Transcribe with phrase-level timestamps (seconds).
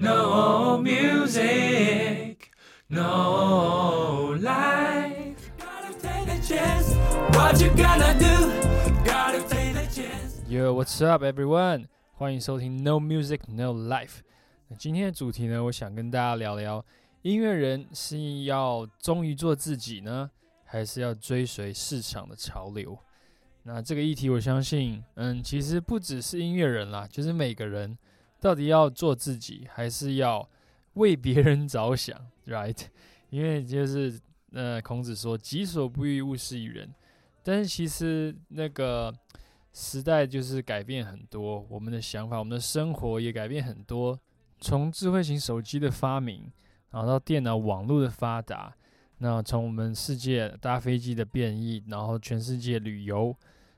[0.00, 2.52] No music,
[2.88, 5.50] no life.
[5.58, 6.94] Gotta take a chance.
[7.34, 8.52] What you gonna do?
[9.04, 10.40] Gotta take a chance.
[10.48, 11.86] Yo, what's up, everyone？
[12.12, 14.20] 欢迎收听 No Music No Life。
[14.68, 16.84] 那今天的主题呢，我想跟大家聊聊，
[17.22, 20.30] 音乐人是要忠于做自己呢，
[20.64, 22.96] 还是要追随市场的潮流？
[23.64, 27.98] 那这个议题，我相信，嗯，其实不只是音乐人啦，就是每个人
[28.40, 30.48] 到底要做自己，还是要
[30.94, 32.86] 为别人着想，right？
[33.30, 34.18] 因为就是，
[34.52, 36.88] 呃，孔子说“己所不欲，勿施于人”，
[37.42, 39.14] 但是其实那个
[39.72, 44.18] 时代就是改变很多，我们的想法，我们的生活也改变很多。
[44.60, 46.50] 从智慧型手机的发明，
[46.90, 48.74] 然后到电脑网络的发达，
[49.18, 53.36] 那从我们世界搭飞机的变异，然后全世界旅游，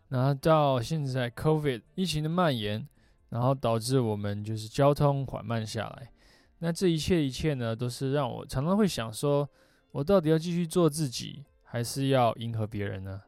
[0.09, 2.87] 然后到现在 COVID 疫情的蔓延，
[3.31, 6.13] 然后导致我们就是交通缓慢下来。
[6.59, 9.49] 那这一切一切呢，都是让我常常会想说，
[9.93, 13.23] 我到底要继续做自己，还是要迎合别人呢？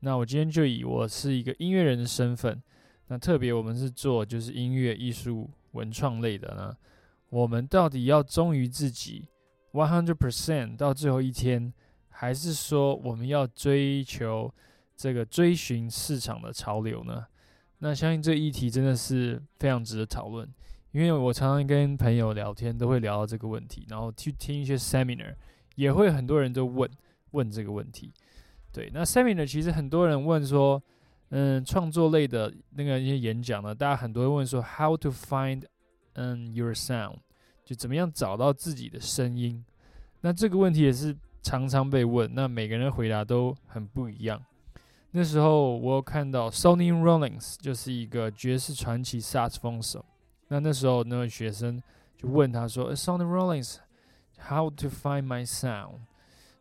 [0.00, 2.62] 那我今天就以我是一个音乐人的身份，
[3.08, 6.76] 那特别我们是做就是音乐艺术文创类的呢，
[7.30, 9.28] 我们到底要忠于自己
[9.72, 11.72] one hundred percent 到最后一天，
[12.08, 14.54] 还是说我们要追求
[14.94, 17.26] 这个追寻市场的潮流呢？
[17.78, 20.48] 那相信这个议题真的是非常值得讨论，
[20.92, 25.34] 因为我常常跟朋友聊天都会聊到这个问题，然后去听一些 seminar，
[25.74, 26.90] 也会很多人都问
[27.32, 28.12] 问这个问题。
[28.72, 30.82] 对，那 seminar 其实很多人问说，
[31.30, 35.62] 嗯，创作类的那个一些演讲呢，大家很多人问说，how to find
[36.14, 37.16] 嗯 your sound，
[37.64, 39.64] 就怎么样找到自己的声音。
[40.22, 44.42] 那这个问题也是常常被问，那每个人回答都很不一样。
[45.15, 50.05] 那时候我有看到 Sonny Rollins 就是一个爵士传奇萨克斯风手，
[50.47, 51.81] 那那时候那位学生
[52.15, 55.99] 就问他说，Sonny Rollins，how to find my sound？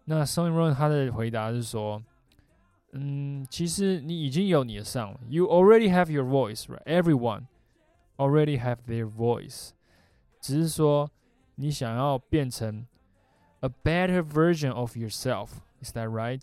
[0.04, 2.02] 那 Sonny Rollins 他的回答是说，
[2.92, 7.46] 嗯，其实你已经有你的 sound，you already have your voice，right？Everyone
[8.16, 9.70] already have their voice，
[10.40, 11.08] 只是说
[11.54, 12.86] 你想要变成
[13.60, 16.42] a better version of yourself，is that right？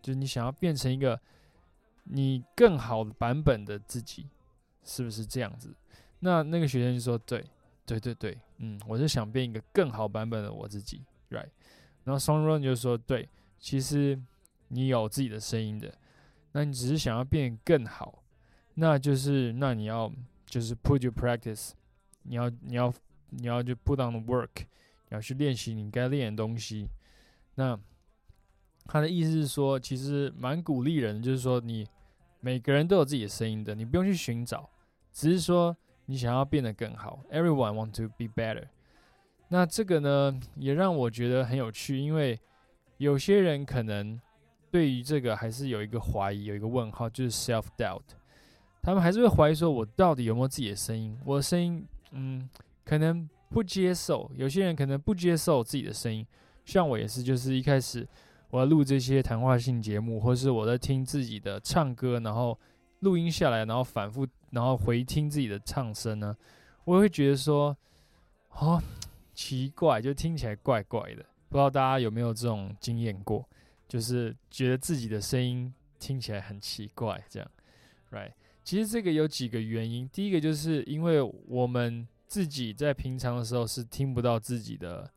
[0.00, 1.20] 就是你想要变成一个
[2.11, 4.27] 你更好版本的自己，
[4.83, 5.73] 是不是这样子？
[6.19, 7.45] 那那个学生就说，对，
[7.85, 11.49] 对对对，嗯，我是想变一个更好版本的我自己，right？
[12.03, 14.19] 然后 Song Run 就说：“对，其实
[14.69, 15.93] 你有自己的声音的，
[16.53, 18.23] 那你只是想要变更好，
[18.73, 20.11] 那就是那你要
[20.45, 21.71] 就是 put your practice，
[22.23, 22.91] 你要你要
[23.29, 24.63] 你要就 put on the work，
[25.09, 26.89] 你要去练习你该练的东西。
[27.55, 27.79] 那
[28.85, 31.87] 他的意思是说，其实蛮鼓励人，就是说你
[32.39, 34.69] 每个人都有自己的声音的，你不用去寻找，
[35.11, 37.21] 只是说你想要变得更好。
[37.31, 38.65] Everyone want to be better。”
[39.51, 42.39] 那这个呢，也让我觉得很有趣，因为
[42.97, 44.19] 有些人可能
[44.69, 48.03] 对于这个还是有一个怀疑，有一个问号，就是 self doubt，
[48.83, 51.17] 他们还是会怀疑说，我到底有没有自己的声音？
[51.25, 52.47] 我的声音，嗯，
[52.85, 54.29] 可能不接受。
[54.35, 56.23] 有些人可能不接受自己的声音，
[56.63, 58.07] 像我也是，就是一开始
[58.49, 62.57] 我要录这些谈话性节目，或是我在听自己的唱歌，然后
[62.99, 66.35] 录音下来，然后反复，然后回听自己的唱声呢，
[66.85, 67.75] 我也会觉得说，
[68.51, 68.81] 哦。
[69.35, 73.47] 奇怪，就听起来怪怪的，不知道大家有没有这种经验过？
[73.87, 77.49] 就是觉得自己的声音听起来很奇怪，这样
[78.11, 78.33] ，right？
[78.65, 85.09] 其实这个有几个原因，第一个就是因为我们自己在平常的时候是听不到自己的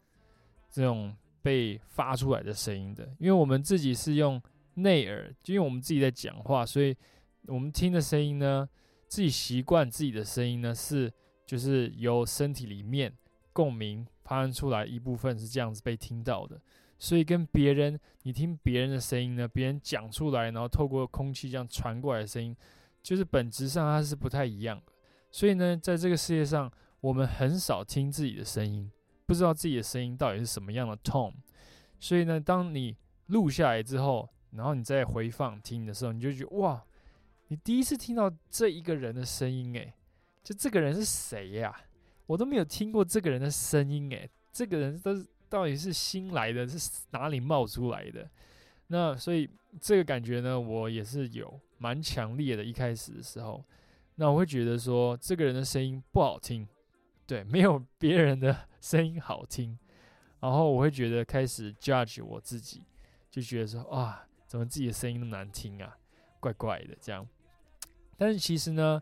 [0.70, 4.40] 这种被发出来的声音的，因为我们自己是用
[4.74, 6.96] 内耳，就因为我们自己在讲话，所以
[7.46, 8.68] 我们听的声音呢，
[9.08, 11.12] 自己习惯自己的声音呢是
[11.44, 13.12] 就是由身体里面
[13.52, 14.06] 共鸣。
[14.24, 16.58] 发生出来一部分是这样子被听到的，
[16.96, 22.56] 所以跟别人你听别人的声音呢，别人讲出来，然后透过空气这样传过来的声音，
[23.02, 24.92] 就是本质上它是不太一样的。
[25.30, 28.90] 所以呢，在这个世界上，我们很少听自己的声音，
[29.26, 31.34] 不知道自己的声音到底是什么样的 tone。
[32.00, 32.96] 所以呢，当你
[33.26, 36.84] 录下来之后，然后你再回放听的时候，你就觉得哇，
[37.48, 39.94] 你第一次听到这一个人的声音，诶，
[40.42, 41.74] 就这个人是谁呀？
[42.26, 48.28] 我都没有听过这个人的声音，诶，这个人都是到底是新来的，是哪里冒出来的？
[48.88, 49.48] 那所以
[49.80, 52.64] 这个感觉呢，我也是有蛮强烈的。
[52.64, 53.64] 一开始的时候，
[54.16, 56.66] 那我会觉得说，这个人的声音不好听，
[57.26, 59.78] 对，没有别人的声音好听。
[60.40, 62.82] 然后我会觉得开始 judge 我自己，
[63.30, 65.96] 就觉得说，啊，怎么自己的声音那么难听啊，
[66.40, 67.24] 怪怪的这样。
[68.18, 69.00] 但是其实呢，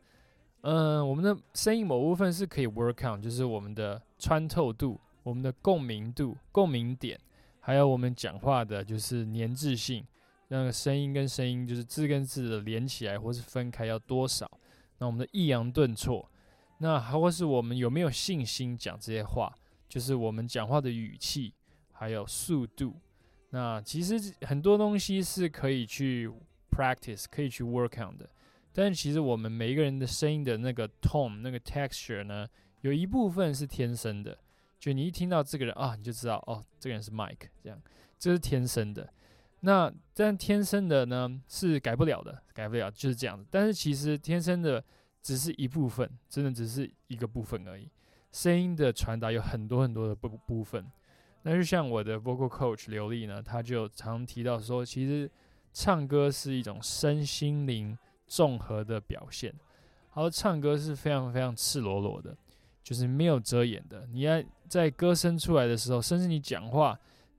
[0.60, 7.18] 嗯，我们的声音某部分是可以 work on，就是我们的穿透度、我们的共鸣度、共鸣点，
[7.58, 10.06] 还有我们讲话的就是粘滞性，
[10.48, 14.46] 那个声音跟声音就是字跟字的连起来或是分开要多少。
[14.98, 16.30] 那我们的抑扬顿挫，
[16.78, 19.50] 那还或是我们有没有信心讲这些话，
[19.90, 21.52] 就是我们讲话的语气
[21.92, 22.94] 还有速度。
[23.50, 26.30] 那其实很多东西是可以去
[26.70, 28.30] practice，可以去 work on 的。
[28.72, 32.48] 但是其实我们每一个人的声音的那个 tone、那个 texture 呢，
[32.82, 34.38] 有一部分是天生的。
[34.78, 37.82] 就你一听到这个人啊，你就知道哦，这个人是 Mike，这样，
[38.16, 39.12] 这是天生的。
[39.62, 43.44] 那但天生的呢是改不了的，改不了就是这样子。
[43.50, 44.82] 但是其实天生的
[45.20, 47.90] 只是一部分，真的只是一个部分而已。
[48.32, 50.84] 声音的传达有很多很多的部部分。
[51.42, 55.30] 那就像我的 vocal coach 刘丽呢，他就常提到说，其实
[55.72, 57.96] 唱歌是一种身心灵
[58.26, 59.54] 综合的表现。
[60.10, 62.36] 好，唱歌是非常非常赤裸裸的，
[62.82, 64.06] 就是没有遮掩的。
[64.12, 66.98] 你要在歌声出来的时候，甚至你讲话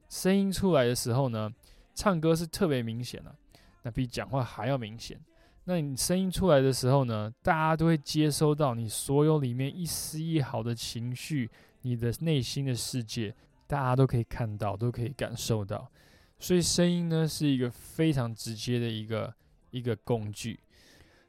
[0.10, 1.54] 声音出来的时候呢，
[1.94, 3.36] 唱歌是特别明显的，
[3.84, 5.20] 那比讲话还要明显。
[5.66, 11.50] 那你声音出来的时候呢，大家都会接收到你所有里面一丝一毫的情绪，
[11.82, 13.36] 你的内心的世界。
[13.68, 15.90] 大家都可以看到，都可以感受到，
[16.38, 19.34] 所以声音呢是一个非常直接的一个
[19.70, 20.60] 一个工具。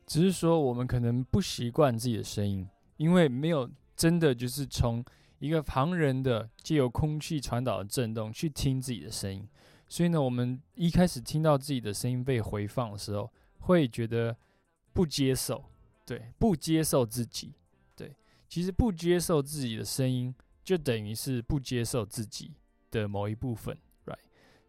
[0.05, 5.05] 只是说我们可能不习惯自己的声音，因为没有真的就是从
[5.39, 9.47] 一个旁人的借由空气传导的震动去听自己的声音，
[9.89, 13.31] 所以呢，我们一开始听到自己的声音被回放的时候，
[13.63, 14.37] 会觉得
[14.93, 15.65] 不接受，
[16.07, 17.55] 对，不接受自己，
[17.97, 18.15] 对，
[18.49, 20.35] 其实不接受自己的声音。
[20.65, 22.53] 就等于是不接受自己
[22.93, 23.77] 的某一部分
[24.07, 24.15] ，right？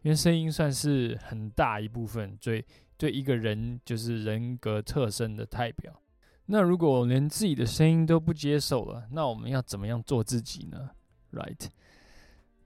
[0.02, 2.64] 因为声音算是很大一部分，对
[2.96, 6.02] 对一个人就是人格特征的代表。
[6.46, 10.90] 那如果连自己的声音都不接受了，那我们要怎么样做自己呢
[11.30, 11.68] ？right？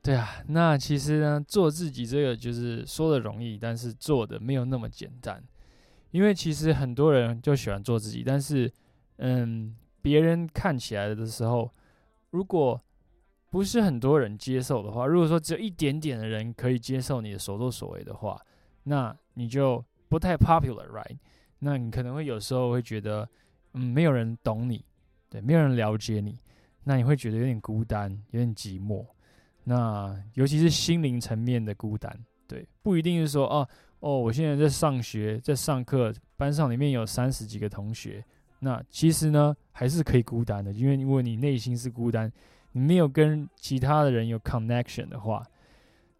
[0.00, 5.44] 对啊，那其实呢，做自己这个就是说的容易，但是做的没有那么简单。
[6.10, 8.72] 因为其实很多人就喜欢做自己，但是
[9.16, 11.70] 嗯，别人看起来的时候，
[12.30, 12.80] 如果
[13.50, 18.40] 不是很多人接受的话，如果说只有一点点的人可以接受你的所作所为的话，
[18.84, 21.18] 那你就不太 popular，right？
[21.58, 23.28] 那你可能会有时候会觉得，
[23.74, 24.84] 嗯，没有人懂你，
[25.28, 26.38] 对，没有人了解你，
[26.84, 29.04] 那你会觉得有点孤单，有点寂寞。
[29.64, 33.68] 那尤其是心灵层面的孤单，对，不一定是说，哦
[34.00, 38.24] 哦，我现在在上学，在上课，班上里面有三十几个同学，
[38.60, 42.32] 那其实呢，还是可以孤单的，因为如果你内心是孤单。
[42.72, 45.42] 你没有跟其他的人有 connection 的话，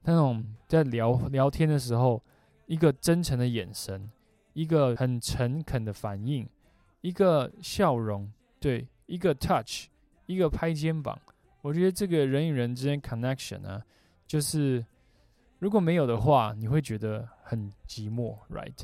[0.05, 2.21] 那种在聊聊天的时候，
[2.65, 4.11] 一个真诚的眼神，
[4.55, 6.49] 一个很诚恳的反应，
[7.03, 9.89] 一个笑容，对，一个 touch，
[10.25, 11.21] 一个拍肩膀，
[11.61, 13.83] 我觉得这个人与人之间 connection 呢，
[14.27, 14.85] 就是
[15.59, 18.81] 如果没有的话，你会觉得很寂寞，right？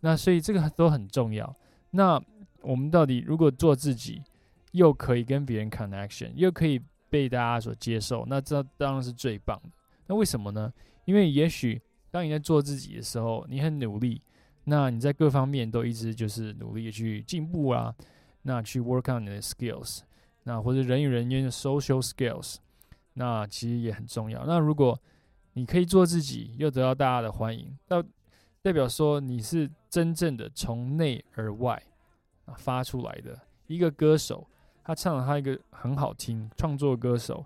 [0.00, 1.54] 那所以这个都很重要。
[1.90, 2.20] 那
[2.62, 4.22] 我们到底如果做自己？
[4.72, 6.78] 又可以跟别人 connection，又可以
[7.08, 9.70] 被大家所接受，那这当然是最棒的。
[10.06, 10.70] 那为什么呢？
[11.06, 14.20] 因为也许当你在做自己的时候，你很努力，
[14.64, 17.94] 那你在各方面都一直就是努力去进步啊，
[18.42, 20.00] 那去 work on 你的 skills，
[20.42, 22.56] 那或者人与人之间的 social skills，
[23.14, 24.44] 那其实也很重要。
[24.44, 25.00] 那如果
[25.58, 28.00] 你可以做自己，又得到大家的欢迎，那
[28.62, 31.82] 代表说你是真正的从内而外
[32.44, 33.36] 啊发出来的
[33.66, 34.46] 一个歌手。
[34.84, 37.44] 他唱了他一个很好听创作歌手，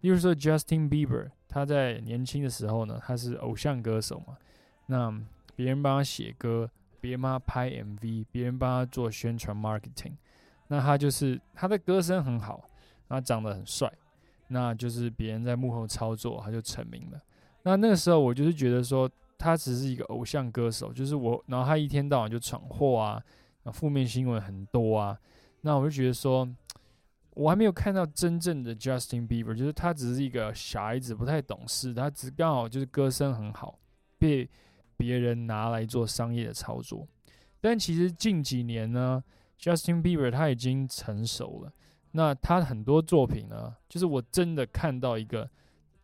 [0.00, 4.38] 例如说 Justin Bieber，他在年轻的时候呢，他是偶像歌手嘛，
[4.86, 5.12] 那
[5.54, 10.14] 别人帮他写歌，别人帮他拍 MV，别人帮他做宣传 marketing，
[10.68, 12.64] 那他就是他的歌声很好，
[13.06, 13.92] 他长得很帅，
[14.48, 17.20] 那就是别人在幕后操作，他就成名了。
[17.62, 23.22] 那那个时候我就是觉得说，他只是一个偶像歌手，就是我，然后他一天到晚就闯祸啊，
[23.72, 25.18] 负面新闻很多啊，
[25.62, 26.48] 那我就觉得说。
[27.34, 31.94] 我还没有看到真正的 Justin Bieber，就是他只是一个小孩子，不太懂事。
[31.94, 33.78] 他只刚好就是歌声很好，
[34.18, 34.46] 被
[34.96, 37.06] 别人拿来做商业的操作。
[37.60, 39.22] 但其实近几年呢
[39.58, 41.72] ，Justin Bieber 他已经成熟了。
[42.10, 45.48] 那他很多作品呢，就是我真的看到一个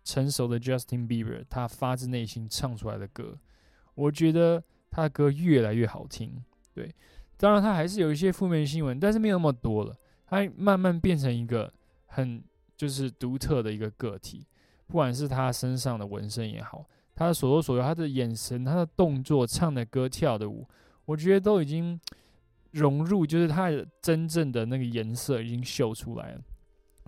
[0.06, 3.36] 成熟的 Justin Bieber，他发自内心唱出来的歌，
[3.96, 6.32] 我觉得他的歌越来越好听。
[6.72, 6.94] 对，
[7.36, 9.96] 当然他还是有一些负面新闻，但是没有那么多了。
[10.26, 11.72] 他慢慢变成一个
[12.06, 12.40] 很
[12.76, 14.46] 就是独特的一个个体，
[14.86, 20.68] 不管是他身上的纹身也好，他的所作所为，他的眼神，他的动作，唱的歌，跳的舞，
[21.04, 22.00] 我觉得都已经
[22.70, 26.40] 融入，就是他的真正的那个颜色已经秀出来了。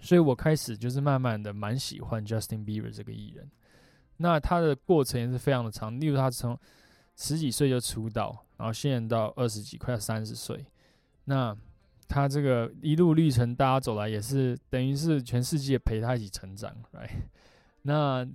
[0.00, 3.50] 所以我开始就是慢慢的蛮喜欢 Justin Bieber 这个艺人。
[4.19, 6.59] 那他的过程也是非常的长，例如他从
[7.17, 10.67] 十几岁就出道，然后现在到二十几，快要三十岁。
[11.25, 11.57] 那
[12.09, 17.11] 他这个一路历程，大家走来也是等于是全世界陪他一起成长，right？
[17.83, 18.26] 那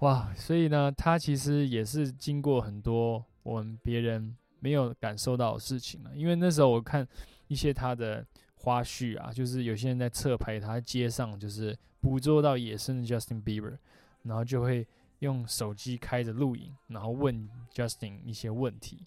[0.00, 6.10] 哇，所以呢，他其实也是经过很多我们别人没有感受到的事情了。
[6.14, 7.06] 因为那时候我看
[7.48, 8.26] 一些他的
[8.60, 13.76] 花絮啊，就是有些人在侧拍他街上，就是捕捉到野生的 Justin Bieber，
[14.22, 14.86] 然后就会
[15.20, 19.06] 用手机开着录影，然后问 Justin 一些问题，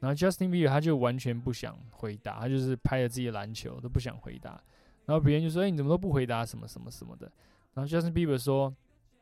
[0.00, 4.60] 然后 Justin Bieber 他就完全不想回答，他就是拍着自己的篮球都不想回答，
[5.04, 7.30] 然后别人就说：“哎，你怎么都不回答什么什么什么的？”
[7.74, 8.74] 然后 Justin Bieber 说。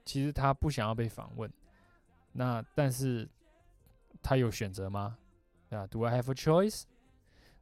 [0.07, 1.51] 其实他不想要被访问，
[2.33, 3.27] 那但是
[4.23, 5.17] 他有选择吗？
[5.71, 6.83] 啊，Do I have a choice？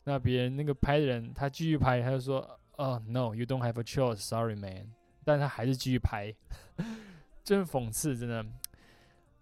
[0.04, 4.92] 那别人那个拍的人他继续拍，他就说：“哦，No，you don't have a choice，sorry man。”
[5.24, 6.34] 但他还是继续拍，
[7.44, 8.44] 真讽刺，真的。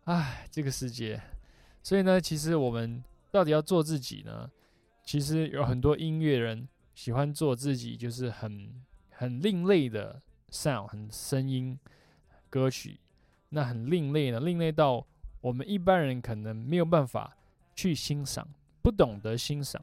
[0.05, 1.21] 唉，这个世界。
[1.83, 4.51] 所以呢，其实我们到底要做自己呢？
[5.03, 11.79] 其实有很多音乐人喜欢做自己，就是很很另类的 sound，很声音。
[12.51, 12.99] 歌曲
[13.51, 15.07] 那很另类的，另类到
[15.41, 17.37] 我们一般人可能没有办法
[17.77, 18.47] 去欣赏，
[18.83, 19.81] 不懂得欣赏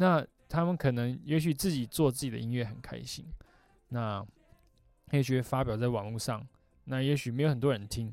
[0.00, 3.26] 那他们可能也许自己做自己的音乐很开心，
[3.90, 4.26] 那
[5.10, 6.48] 也许发表在网络上，
[6.84, 8.10] 那也许没有很多人听，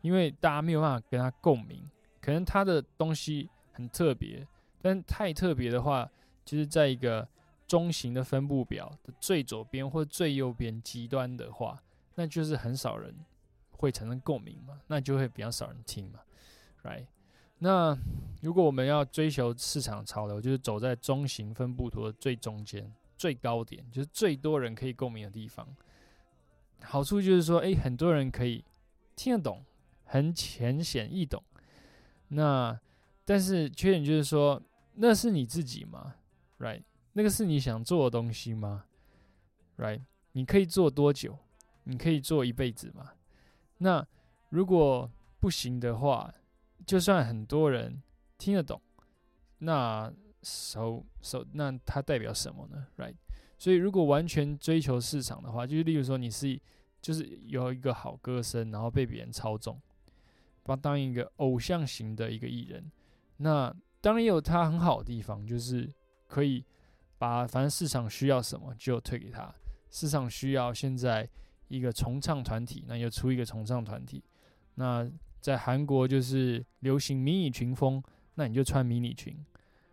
[0.00, 1.86] 因为大家没有办法跟他共鸣，
[2.18, 4.48] 可能他的东西很特别，
[4.80, 6.10] 但太特别的话，
[6.46, 7.28] 就是在一个
[7.66, 11.78] 中型的分布表的最左边或最右边极端的话。
[12.14, 13.14] 那就是很少人
[13.72, 16.20] 会产生共鸣嘛，那就会比较少人听嘛
[16.84, 17.06] ，right？
[17.58, 17.96] 那
[18.40, 25.66] 如果我们要追求市场潮流，就是走在中型分布图的最中间、最高点，就是最多人可以共鸣的地方。
[26.82, 28.64] 好处就是说，诶，很多人可以
[29.16, 29.64] 听得懂，
[30.04, 31.42] 很浅显易懂。
[32.28, 32.78] 那
[33.24, 34.62] 但是缺点就是说，
[34.94, 36.14] 那是你自己吗
[36.58, 36.82] ？right？
[37.14, 38.84] 那个是你想做的东西吗
[39.78, 40.02] ？right？
[40.32, 41.36] 你可以做多久？
[41.82, 43.12] 你可以做一辈子吗？
[43.78, 44.06] 那
[44.50, 45.10] 如果
[45.40, 46.32] 不行的话，
[46.88, 48.02] 就算很多人
[48.38, 48.80] 听得懂，
[49.58, 50.10] 那
[50.42, 53.14] 首首那它代表什么呢？Right？
[53.58, 56.58] 所以如果完全追求市场的话，就是例如说你是
[57.02, 59.78] 就是有一个好歌声，然后被别人操纵，
[60.62, 62.90] 把当一个偶像型的一个艺人，
[63.36, 65.92] 那当然也有他很好的地方，就是
[66.26, 66.64] 可以
[67.18, 69.54] 把反正市场需要什么就推给他，
[69.90, 71.28] 市场需要现在。
[71.70, 74.24] 一个重唱团体，那就出一个重唱团体。
[74.76, 75.06] 那
[75.40, 78.02] 在韩国就是流行迷你裙风，
[78.34, 79.36] 那你就穿迷你裙。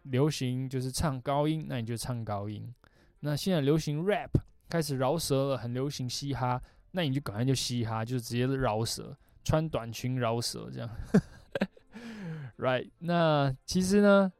[0.04, 2.74] 流行就是唱高音，那你就唱高音。
[3.22, 4.30] 那现在流行 rap，
[4.70, 6.62] 开始饶舌了，很流行嘻哈，
[6.92, 10.90] 那你就赶快就嘻哈，就直接饶舌，穿短裙饶舌这样。
[12.58, 12.90] Right？
[13.00, 14.32] 那其实呢，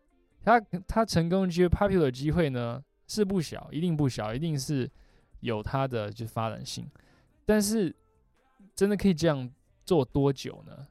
[0.44, 4.90] 他他成功接 popular 机会呢是不小，一定不小，一定是
[5.40, 6.88] 有他的就发展性。
[7.46, 7.94] 但是，
[8.76, 9.52] 真的可以这样
[9.84, 10.88] 做多久呢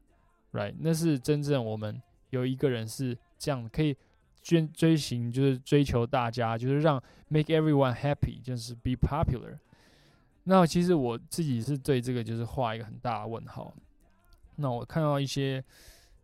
[0.54, 0.74] ？Right？
[0.78, 3.94] 那是真正我们有一个人是这样可以
[4.40, 9.58] 追追寻，就是追求大家，就是让 make everyone happy，就是 be popular。
[10.44, 13.74] 那其实我自己是对这个就是画一个很大的问号。
[14.56, 15.62] 那我看到一些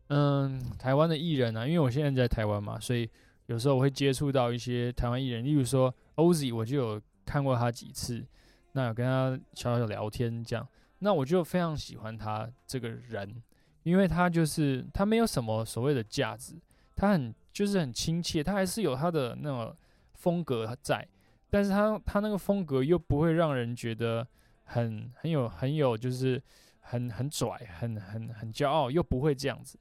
[0.09, 3.11] 嗯台湾的艺人啊，因为我现在在台湾嘛，所以
[3.47, 8.25] 有时候我会接触到一些台湾艺人，例如说 Oz，我就有看过他几次。
[8.73, 10.65] 那有跟他小小聊天，这样，
[11.01, 13.43] 那我就非常喜欢他这个人，
[13.83, 16.55] 因为他就是他没有什么所谓的价值，
[16.97, 19.77] 他很就是很亲切，他还是有他的那种
[20.15, 21.07] 风格在，
[21.49, 24.27] 但是他他那个风格又不会让人觉得
[24.65, 26.43] 很很有很有就是
[26.81, 29.79] 很很拽，很很很骄傲，又不会这样子。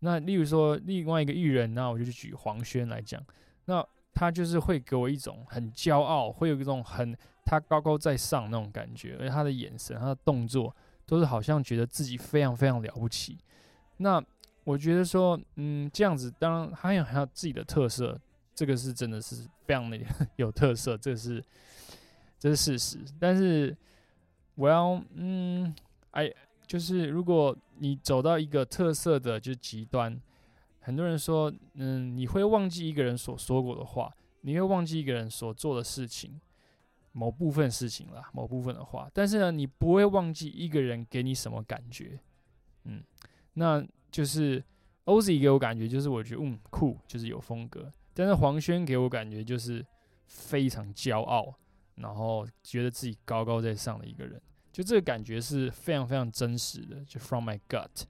[0.00, 3.22] 那例如说另外一个艺人，那我就举黄轩来讲，
[3.64, 7.16] 那他就是会给我一种很骄傲，会有一种很。
[7.48, 10.74] 他高高在上那种感觉，而他的眼神、他的动作
[11.06, 13.38] 都是好像觉得自己非常非常了不起。
[13.98, 14.22] 那
[14.64, 18.20] 我觉得说，嗯，这样子当然他有还有自己的特色，
[18.54, 19.98] 这个是真的是非常的
[20.36, 21.42] 有特色，这是
[22.38, 22.98] 这是事实。
[23.20, 23.76] 但是
[24.56, 25.74] 我要，嗯，
[26.10, 26.28] 哎，
[26.66, 30.20] 就是如果你走到一个特色的就极端，
[30.80, 36.40] 很多人说，嗯，你会忘记一个人所说过的话，你会忘记一个人所做的事情。
[37.16, 42.20] 某部分事情啦，某部分的话，但是呢，你不会忘记一个人给你什么感觉，
[42.84, 43.02] 嗯，
[43.54, 44.62] 那就是
[45.06, 47.90] Oz 给我感觉就是我觉得嗯酷，就是有风格。
[48.12, 49.82] 但是黄轩给我感觉就是
[50.26, 51.54] 非常骄傲，
[51.94, 54.38] 然后觉得自己高高在上的一个人，
[54.70, 58.04] 就这个感觉是非常非常真实的，就 from my gut。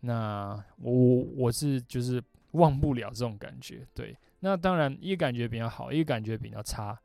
[0.00, 0.94] 那我
[1.36, 4.16] 我是就是忘不了这种感觉，对。
[4.40, 6.98] 那当然一个感觉比较好，一个感觉比较差，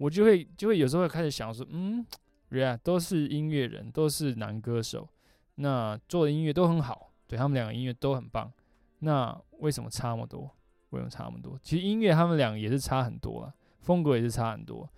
[0.00, 2.04] 我就会就会有时候会开始想说，嗯
[2.50, 5.06] ，yeah，都是音乐人，都是男歌手，
[5.56, 8.50] 那做的音乐都很好，对他们两个音乐都很棒，
[9.00, 10.56] 那为什么差那么多？
[10.88, 11.58] 为什么差那么多？
[11.62, 14.88] 其实音乐他们两个也是差很多啊，风格也是差很多。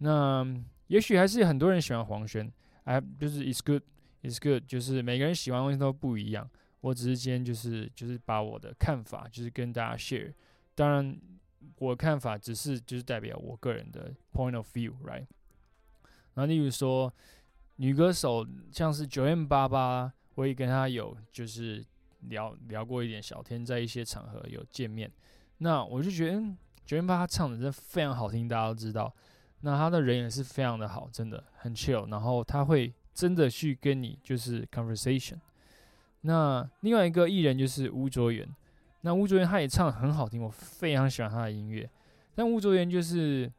[0.00, 0.46] 那
[0.88, 2.52] 也许还是很多人喜欢黄轩，
[2.84, 6.46] 哎，就是 it's good，it's good，就是每个人喜欢的东西都不一样。
[6.82, 10.34] 我只是今天就是就是把我的看法就是跟大家 share，
[10.74, 11.18] 当然
[11.78, 15.26] 我的看法只是就是代表我个人的 point of view，right？
[16.34, 17.12] 然后例如说
[17.76, 21.84] 女歌手像是九 M 八八，我也跟她有就是
[22.20, 25.10] 聊聊过一点小天，在一些场合有见面，
[25.58, 26.40] 那我就觉得
[26.84, 29.14] 九 M 八八唱的真的非常好听，大家都知道。
[29.60, 35.38] 那他的人也是非常的好，真的很 chill，然后他会真的去跟你就是 conversation。
[36.20, 38.46] 那另外一个艺人就是吴卓源，
[39.02, 41.88] 那吴卓源他也唱的很好听，我非常喜欢他的音乐。
[42.34, 43.50] 但吴卓源就是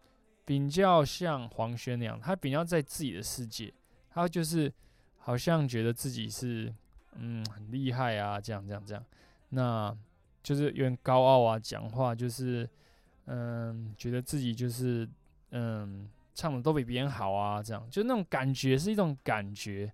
[0.46, 3.74] 比较像黄轩那样，他比较在自己的世界，
[4.10, 4.72] 他就是
[5.18, 6.74] 好像觉得自己是
[7.16, 9.04] 嗯很厉害啊，这样这样这样，
[9.50, 9.96] 那
[10.44, 12.70] 就是有点高傲啊，讲话就是
[13.26, 15.08] 嗯觉得自己就是
[15.52, 19.92] 嗯唱的都比别人好啊，这样就那种感觉是一种感觉。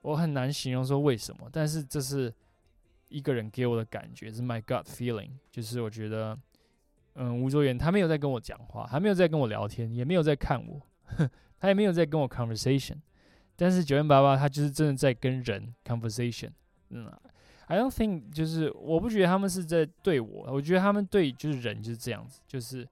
[0.00, 2.32] 我很难形容说为什么，但是这是
[3.08, 6.38] 一个人给我的感觉，是 my gut feeling，就是我觉得，
[7.14, 10.80] 嗯，吴卓源他没有在跟我讲话，还没有在跟我聊天，也没有在看我，
[11.58, 12.96] 他也没有在跟我 conversation，
[13.56, 16.50] 但是九零八八他就是真的在跟人 conversation，
[16.90, 17.10] 嗯
[17.66, 22.86] ，I don't think 就是我不觉得他们是在对我，我觉得他们对就是人就是这样子，就是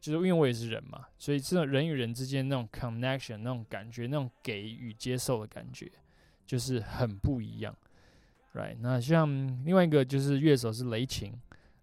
[0.00, 5.90] 就是因为我也是人嘛，所以这种人与人之间那种 connection 那种感觉，那种给予接受的感觉。
[6.44, 7.74] 就是很不一样
[8.54, 8.76] ，right？
[8.80, 9.28] 那像
[9.64, 11.32] 另外一个就是乐手是雷琴，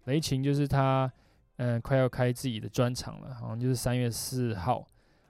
[0.04, 1.10] 雷琴就是他，
[1.56, 4.86] 嗯，快要开自己的专场了，好像就是三月四号，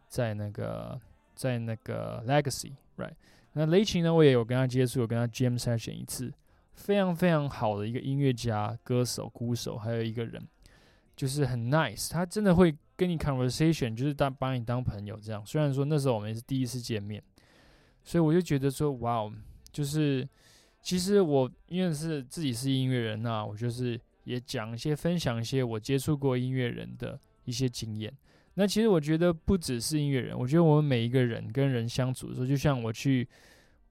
[0.08, 1.00] 在那个
[1.34, 3.14] 在那个 Legacy，right？
[3.52, 6.32] 那雷琴呢，我也有跟他接触，有跟他 jam session 一次，
[6.74, 10.40] 非常非常好的一个音乐家、歌手、鼓手，还有一个人，
[11.16, 15.44] 就是很 nice，他真的会跟你 conversation，就是当把你当朋友这样。
[15.44, 17.22] 虽然说那时候我们也是第一次见面。
[18.02, 19.32] 所以我就觉得说，哇哦，
[19.70, 20.26] 就是
[20.82, 28.12] 其实我因为是自己是音乐人呐，我就是也讲一些分享一些我接触过音乐人的一些经验。
[28.54, 33.26] 那其实我觉得不只是音乐人，我觉得我们每一个人跟人相处的时候，就像我去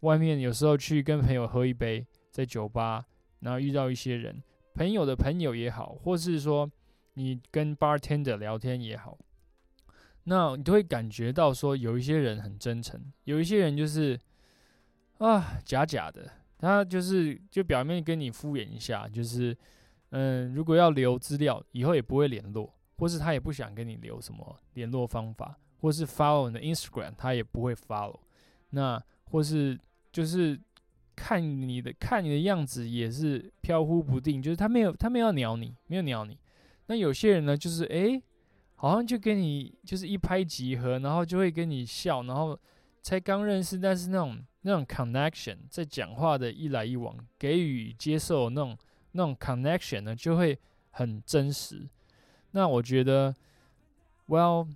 [0.02, 3.06] 外面有时候去跟朋友喝一杯，在酒吧，
[3.40, 6.70] 然后遇到一些人，朋友的朋友也好，或是说
[7.14, 9.18] 你跟 bartender 聊天也好。
[10.26, 14.20] 那你都会感觉到说，有一些人很真诚，有一些人就是
[15.18, 19.58] 啊假假的，他就是就表面跟你敷衍一下，就是
[20.12, 28.20] 嗯，如果要留资料，以后也不会联络，或是他也不想跟你留什么联络方法，或是 follow 你的 Instagram，他也不会 follow。
[28.70, 29.80] 那或是
[30.12, 30.60] 就是
[31.16, 36.38] 看你的看你的样子也是飘忽不定，就是他没有他没有鸟你，没有鸟你。
[36.86, 38.22] 那有些人呢，就是诶。
[38.82, 42.58] 好像就跟你就是一拍即合，然后就会跟你笑，然后
[43.02, 48.78] 才刚认识，但是那种那种 connection 在讲话的一来一往，给予接受那种
[49.14, 50.58] 那种 connection 呢，就会
[50.92, 51.88] 很真实。
[52.52, 53.34] 那我觉得
[54.28, 54.68] ，Well，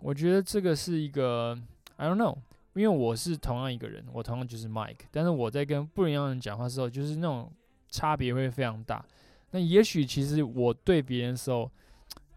[0.00, 1.58] 我觉得这个是一个
[1.96, 2.36] I don't know，
[2.74, 7.52] 因为我是同样一个人，我同样就是 Mike，但是我在跟不一样的人讲话的时候，就是那种
[7.88, 9.04] 差别会非常大。
[9.50, 11.70] 那也许其实我对别人的时候。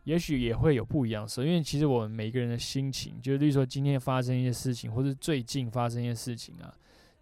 [0.05, 6.71] 也许也会有不一样的时候，因为其实我们每个人的心情，就是例如说今天发生一些事情，或者最近发生一些事情啊，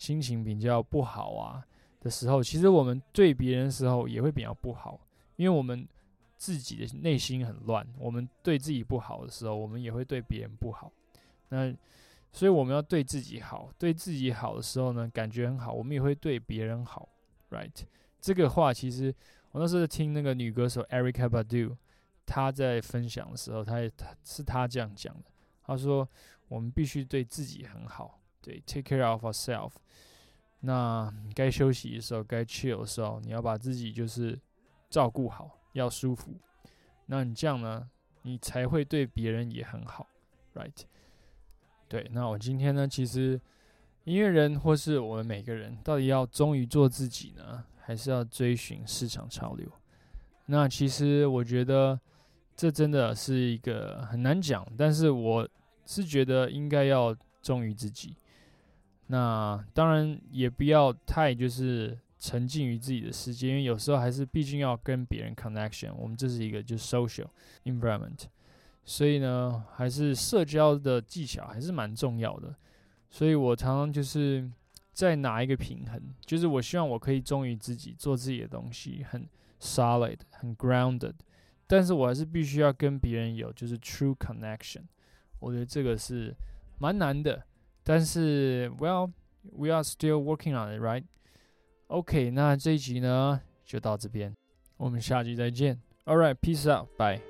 [0.04, 1.66] 心情比较不好啊
[2.02, 5.00] 的时候，其实我们对别人的时候也会比较不好，
[5.38, 5.88] 因为我们
[6.36, 10.92] 自己的内心很乱，我们对自己不好的时候，我们也会对别人不好。
[11.48, 11.74] 那
[12.34, 17.08] 所以我们要对自己好，对自己好的时候呢，感觉很好，我们也会对别人好
[17.52, 17.86] ，right？
[18.20, 19.16] 这个话其实
[19.52, 21.78] 我那时候听那个女歌手 Erica Badu。
[22.26, 25.24] 她在分享的时候，她也他是她这样讲的。
[25.62, 26.08] 她说
[26.48, 29.74] ：“我们必须对自己很好，对，take care of ourselves。
[30.60, 34.40] 那该休息的时候，该 chill 的时候，你要把自己就是
[34.90, 36.34] 照顾好，要舒服。
[37.08, 37.90] 那你这样呢，
[38.22, 40.06] 你才会对别人也很好
[40.54, 40.84] ，right？
[41.88, 42.08] 对。
[42.12, 43.42] 那我今天呢，其实
[44.04, 49.68] 音乐人或是我们每个人，到底要忠于做自己呢，还是要追寻市场潮流？
[50.46, 52.00] 那其实我觉得。
[52.56, 55.50] 这真的是一个很难讲，但是我
[55.88, 58.16] 是觉得应该要忠于自己。
[59.14, 65.94] 那当然也不要太就是沉浸于自己的世界，因为有时候还是毕竟要跟别人 connection。
[65.94, 67.28] 我们这是一个就是 social
[67.66, 68.24] environment，
[68.84, 72.56] 所以呢，还是社交的技巧还是蛮重要的。
[73.12, 74.50] 所以我常常就是
[74.94, 79.30] 在拿一个平衡，就是我希望我可以忠于自己，做自己的东西，很
[79.62, 81.14] solid，很 grounded，
[81.68, 84.82] 但是我还是必须要跟别人有就是 true connection。
[85.38, 86.34] 我觉得这个是
[86.80, 87.44] 蛮难的。
[87.83, 89.13] 但是，Well,
[89.53, 91.05] we are still working on it, right?
[91.89, 94.35] OK，那这一集呢就到这边，
[94.77, 95.81] 我们下集再见。
[96.05, 97.21] All right, peace out, bye.